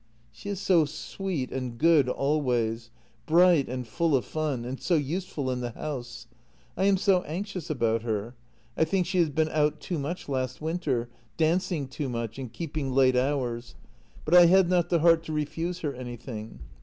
[0.31, 2.89] "She is so sweet and good always—
[3.27, 6.25] bright and full of fun, and so useful in the house.
[6.75, 8.33] I am so anxious about her;
[8.75, 12.91] I think she has been out too much last winter, dancing too much, and keeping
[12.91, 13.75] late hours,
[14.25, 16.61] but I had not the heart to refuse her anything.